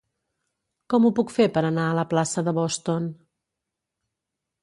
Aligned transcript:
Com 0.93 1.03
ho 1.05 1.11
puc 1.19 1.33
fer 1.33 1.45
per 1.57 1.63
anar 1.69 1.83
a 1.89 1.93
la 1.99 2.07
plaça 2.15 2.43
de 2.47 2.53
Boston? 2.61 3.09